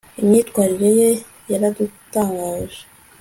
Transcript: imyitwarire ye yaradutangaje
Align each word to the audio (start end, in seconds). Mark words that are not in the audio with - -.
imyitwarire 0.21 0.87
ye 0.99 1.09
yaradutangaje 1.51 2.81